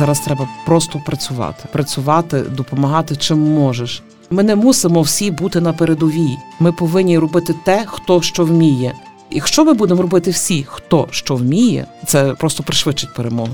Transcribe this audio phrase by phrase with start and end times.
[0.00, 4.02] Зараз треба просто працювати, працювати, допомагати чим можеш.
[4.30, 6.36] Ми не мусимо всі бути на передовій.
[6.60, 8.94] Ми повинні робити те, хто що вміє.
[9.30, 13.52] Якщо ми будемо робити всі, хто що вміє, це просто пришвидшить перемогу.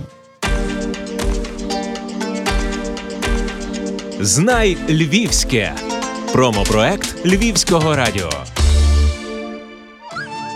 [4.20, 5.72] Знай Львівське.
[6.32, 8.30] Промопроект Львівського радіо.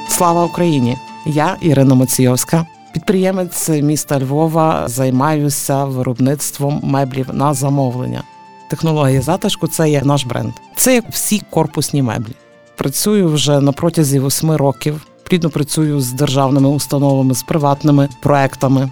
[0.08, 0.96] Слава Україні!
[1.26, 2.66] Я Ірина Моційовська,
[3.10, 4.88] підприємець міста Львова.
[4.88, 8.22] Займаюся виробництвом меблів на замовлення.
[8.68, 10.52] Технологія затишку це є наш бренд.
[10.76, 12.32] Це як всі корпусні меблі.
[12.76, 15.06] Працюю вже на протязі восьми років.
[15.22, 18.90] Плідно працюю з державними установами, з приватними проектами.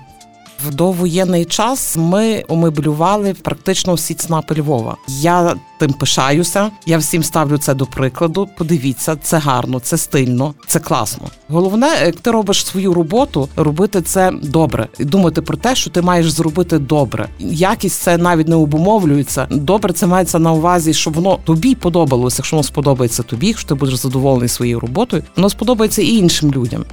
[0.66, 4.96] В довоєнний час ми омеблювали практично всі ЦНАПи Львова.
[5.08, 6.70] Я тим пишаюся.
[6.86, 8.48] Я всім ставлю це до прикладу.
[8.58, 11.28] Подивіться, це гарно, це стильно, це класно.
[11.48, 16.02] Головне, як ти робиш свою роботу, робити це добре і думати про те, що ти
[16.02, 17.28] маєш зробити добре.
[17.38, 19.46] Якість це навіть не обумовлюється.
[19.50, 22.36] Добре, це мається на увазі, щоб воно тобі подобалося.
[22.38, 26.84] Якщо воно сподобається тобі, якщо ти будеш задоволений своєю роботою, воно сподобається і іншим людям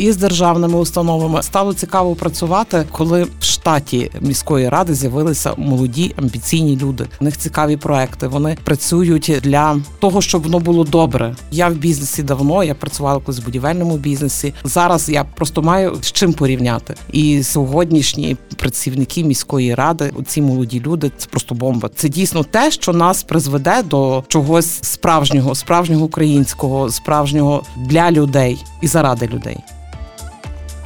[0.00, 6.76] і з державними установами стало цікаво працювати, коли в штаті міської ради з'явилися молоді амбіційні
[6.76, 7.06] люди.
[7.20, 8.28] У них цікаві проекти.
[8.28, 11.36] Вони працюють для того, щоб воно було добре.
[11.50, 12.64] Я в бізнесі давно.
[12.64, 14.54] Я працювала колись в будівельному бізнесі.
[14.64, 16.94] Зараз я просто маю з чим порівняти.
[17.12, 21.90] І сьогоднішні працівники міської ради, ці молоді люди, це просто бомба.
[21.94, 28.86] Це дійсно те, що нас призведе до чогось справжнього, справжнього українського, справжнього для людей і
[28.86, 29.56] заради людей.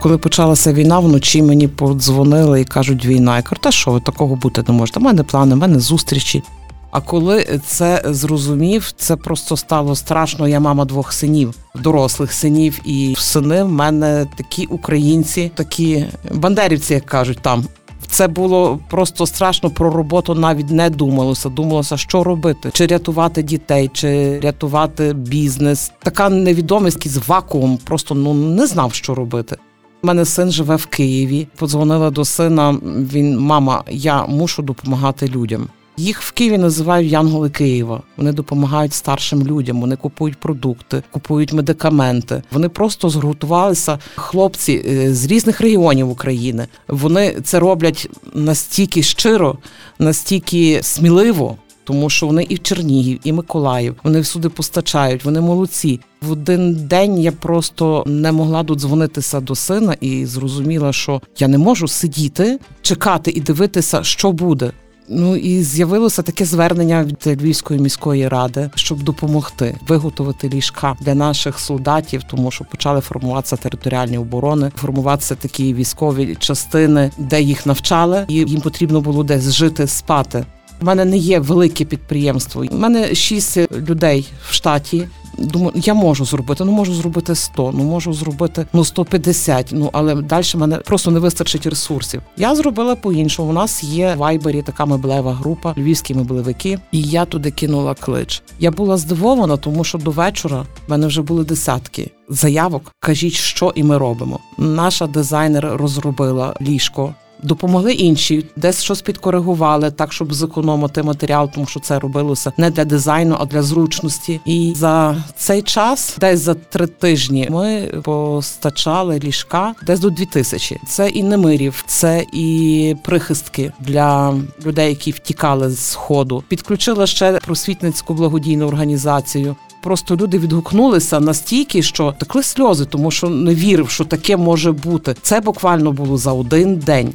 [0.05, 3.37] Коли почалася війна, вночі мені подзвонили і кажуть, війна.
[3.37, 5.01] Я кажу, та що ви такого бути не можете?
[5.01, 6.43] У мене плани, у мене зустрічі.
[6.91, 10.49] А коли це зрозумів, це просто стало страшно.
[10.49, 17.07] Я мама двох синів, дорослих синів, і сини в мене такі українці, такі бандерівці, як
[17.07, 17.65] кажуть там.
[18.07, 20.35] Це було просто страшно про роботу.
[20.35, 21.49] Навіть не думалося.
[21.49, 25.93] Думалося, що робити, чи рятувати дітей, чи рятувати бізнес.
[26.03, 27.79] Така невідомість з вакуум.
[27.85, 29.57] Просто ну не знав, що робити.
[30.05, 31.47] У мене син живе в Києві.
[31.57, 32.77] Подзвонила до сина.
[33.13, 35.69] Він, мама, я мушу допомагати людям.
[35.97, 38.03] Їх в Києві називають Янголи Києва.
[38.17, 39.81] Вони допомагають старшим людям.
[39.81, 42.43] Вони купують продукти, купують медикаменти.
[42.53, 43.99] Вони просто згуртувалися.
[44.17, 46.67] Хлопці е, з різних регіонів України.
[46.89, 49.59] Вони це роблять настільки щиро,
[49.99, 56.01] настільки сміливо тому що вони і в Чернігів, і Миколаїв, вони всюди постачають, вони молодці.
[56.23, 61.59] В один день я просто не могла додзвонитися до сина і зрозуміла, що я не
[61.59, 64.73] можу сидіти, чекати і дивитися, що буде.
[65.09, 71.59] Ну і з'явилося таке звернення від Львівської міської ради, щоб допомогти виготовити ліжка для наших
[71.59, 78.35] солдатів, тому що почали формуватися територіальні оборони, формуватися такі військові частини, де їх навчали, і
[78.35, 80.45] їм потрібно було десь жити, спати.
[80.83, 82.65] У мене не є велике підприємство.
[82.71, 85.09] У мене шість людей в штаті.
[85.39, 90.15] Думаю, я можу зробити, ну можу зробити 100, ну можу зробити ну 150, Ну але
[90.15, 92.23] далі мене просто не вистачить ресурсів.
[92.37, 93.51] Я зробила по-іншому.
[93.51, 98.43] У нас є в Вайбері така меблева група, львівські меблевики, і я туди кинула клич.
[98.59, 102.93] Я була здивована, тому що до вечора в мене вже були десятки заявок.
[103.01, 104.41] Кажіть, що і ми робимо.
[104.59, 111.81] Наша дизайнер розробила ліжко допомогли інші, десь щось підкоригували так, щоб зекономити матеріал, тому що
[111.81, 114.41] це робилося не для дизайну, а для зручності.
[114.45, 120.81] І за цей час, десь за три тижні, ми постачали ліжка десь до дві тисячі.
[120.89, 124.35] Це і немирів, це і прихистки для
[124.67, 126.45] людей, які втікали з сходу.
[126.49, 129.57] Підключила ще просвітницьку благодійну організацію.
[129.83, 135.17] Просто люди відгукнулися настільки, що текли сльози, тому що не вірив, що таке може бути.
[135.23, 137.13] Це буквально було за один день.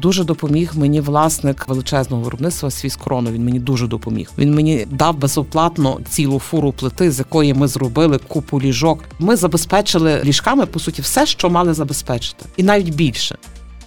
[0.00, 3.30] Дуже допоміг мені власник величезного виробництва свій корону.
[3.30, 4.30] Він мені дуже допоміг.
[4.38, 9.04] Він мені дав безоплатно цілу фуру плити, з якої ми зробили купу ліжок.
[9.18, 13.36] Ми забезпечили ліжками по суті все, що мали забезпечити, і навіть більше.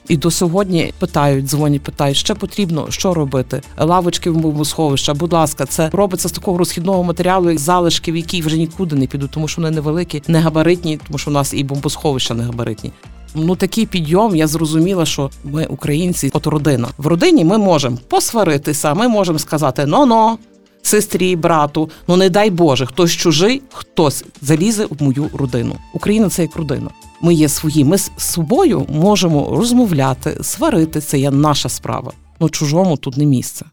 [0.08, 3.62] І до сьогодні питають, дзвонять, питають, ще потрібно що робити.
[3.78, 5.14] Лавочки в бомбосховища.
[5.14, 9.32] Будь ласка, це робиться з такого розхідного матеріалу, як залишків, які вже нікуди не підуть,
[9.32, 12.92] тому що вони невеликі, не габаритні, тому що у нас і бомбосховища не габаритні.
[13.36, 14.36] Ну такий підйом.
[14.36, 16.88] Я зрозуміла, що ми українці, от родина.
[16.98, 20.38] В родині ми можемо посваритися, ми можемо сказати но-но,
[20.82, 21.90] сестрі, брату.
[22.08, 25.76] Ну не дай Боже, хтось чужий, хтось залізе в мою родину.
[25.94, 26.90] Україна це як родина.
[27.22, 27.84] Ми є свої.
[27.84, 31.02] Ми з собою можемо розмовляти, сварити.
[31.02, 32.12] Це є наша справа.
[32.40, 33.66] Ну чужому тут не місце.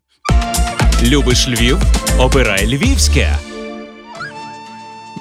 [1.02, 1.78] Любиш Львів?
[2.18, 3.38] Обирай Львівське.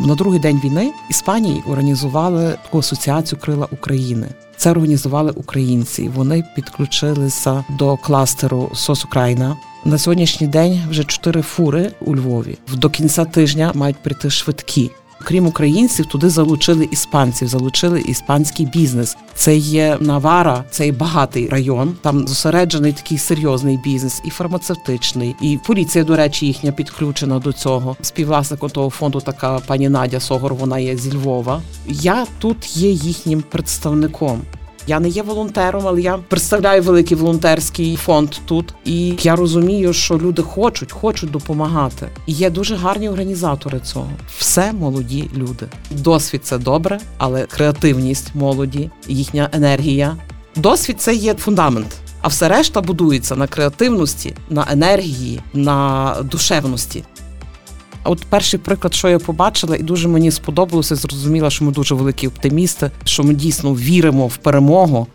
[0.06, 4.28] На другий день війни Іспанії організували таку асоціацію Крила України.
[4.58, 6.10] Це організували українці.
[6.16, 9.58] Вони підключилися до кластеру СОС Україна.
[9.86, 12.58] На сьогоднішній день вже чотири фури у Львові.
[12.74, 14.92] До кінця тижня мають прийти швидкі.
[15.24, 19.18] Крім українців, туди залучили іспанців, залучили іспанський бізнес.
[19.36, 21.96] Це є Навара, це є багатий район.
[22.02, 27.96] Там зосереджений такий серйозний бізнес, і фармацевтичний, і поліція, до речі, їхня підключена до цього.
[28.02, 30.54] Співвласником того фонду така пані Надя Согор.
[30.54, 31.62] Вона є зі Львова.
[31.88, 34.42] Я тут є їхнім представником.
[34.88, 38.74] Я не є волонтером, але я представляю великий волонтерський фонд тут.
[38.86, 42.10] І я розумію, що люди хочуть, хочуть допомагати.
[42.26, 44.10] І є дуже гарні організатори цього.
[44.38, 45.66] Все молоді люди.
[45.92, 50.18] Досвід це добре, але креативність молоді, їхня енергія.
[50.56, 51.88] Досвід це є фундамент.
[52.22, 57.04] А все решта будується на креативності, на енергії, на душевності.
[58.04, 62.28] От перший приклад, що я побачила, і дуже мені сподобалося, зрозуміла, що ми дуже великі
[62.28, 65.08] оптимісти, що ми дійсно віримо в перемогу.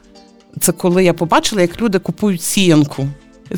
[0.60, 3.08] Це коли я побачила, як люди купують сіянку.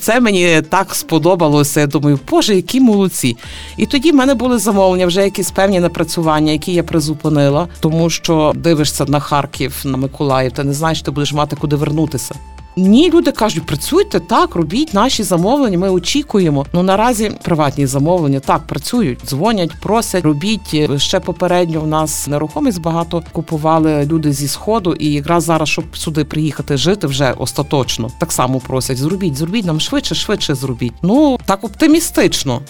[0.00, 1.80] Це мені так сподобалося.
[1.80, 3.36] Я думаю, боже, які молодці.
[3.76, 8.52] І тоді в мене були замовлення, вже якісь певні напрацювання, які я призупинила, тому що
[8.56, 12.34] дивишся на Харків, на Миколаїв, ти не знаєш, ти будеш мати куди вернутися.
[12.78, 15.78] Ні, люди кажуть, працюйте так, робіть наші замовлення.
[15.78, 16.66] Ми очікуємо.
[16.72, 21.80] Ну наразі приватні замовлення так працюють, дзвонять, просять, робіть ще попередньо.
[21.80, 27.06] В нас нерухомість багато купували люди зі сходу, і якраз зараз, щоб сюди приїхати жити,
[27.06, 28.96] вже остаточно так само просять.
[28.96, 30.94] Зробіть, зробіть нам швидше, швидше зробіть.
[31.02, 32.60] Ну так оптимістично.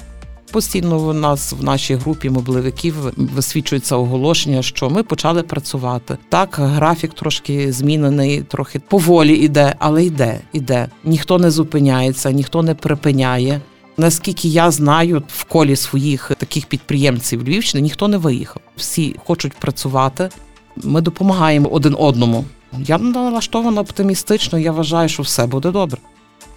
[0.53, 6.19] Постійно в нас в нашій групі мобливиків висвічується оголошення, що ми почали працювати.
[6.29, 10.89] Так, графік трошки змінений, трохи поволі йде, але йде, йде.
[11.05, 13.61] Ніхто не зупиняється, ніхто не припиняє.
[13.97, 18.63] Наскільки я знаю, в колі своїх таких підприємців Львівщини ніхто не виїхав.
[18.77, 20.29] Всі хочуть працювати.
[20.77, 22.45] Ми допомагаємо один одному.
[22.79, 24.59] Я налаштована оптимістично.
[24.59, 25.99] Я вважаю, що все буде добре.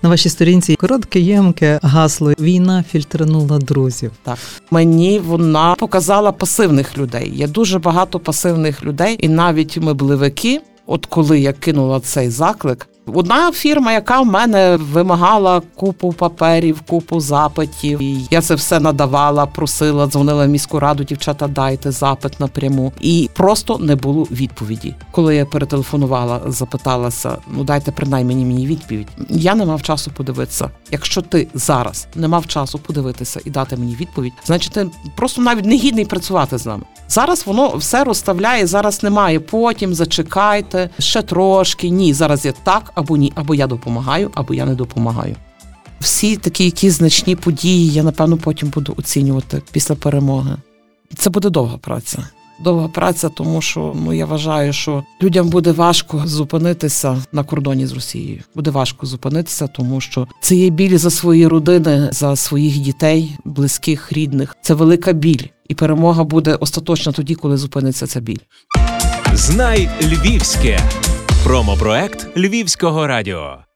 [0.02, 4.12] На вашій сторінці коротке ємке гасло Війна фільтранула друзів.
[4.24, 4.38] Так
[4.72, 7.32] мені вона показала пасивних людей.
[7.36, 10.62] Є дуже багато пасивних людей, і навіть мебливики.
[10.86, 17.20] От коли я кинула цей заклик, Одна фірма, яка в мене вимагала купу паперів, купу
[17.20, 18.02] запитів.
[18.02, 22.94] І Я це все надавала, просила, дзвонила в міську раду, дівчата, дайте запит напряму.
[23.02, 24.96] І просто не було відповіді.
[25.12, 29.08] Коли я перетелефонувала, запиталася: ну дайте принаймні мені відповідь.
[29.30, 30.70] Я не мав часу подивитися.
[30.92, 35.66] Якщо ти зараз не мав часу подивитися і дати мені відповідь, значить ти просто навіть
[35.66, 36.84] не гідний працювати з нами.
[37.10, 38.68] Зараз воно все розставляє.
[38.68, 39.40] Зараз немає.
[39.40, 41.90] Потім зачекайте ще трошки.
[41.90, 45.36] Ні, зараз є так або ні, або я допомагаю, або я не допомагаю.
[46.00, 50.56] Всі такі якісь значні події, я напевно потім буду оцінювати після перемоги.
[51.18, 52.28] Це буде довга праця.
[52.64, 57.94] Довга праця, тому що ну я вважаю, що людям буде важко зупинитися на кордоні з
[57.94, 58.42] Росією.
[58.56, 64.12] Буде важко зупинитися, тому що це є біль за свої родини, за своїх дітей, близьких,
[64.12, 64.58] рідних.
[64.62, 68.40] Це велика біль, і перемога буде остаточна тоді, коли зупиниться ця біль.
[69.34, 70.80] Знай Львівське
[71.44, 73.71] промопроект Львівського радіо.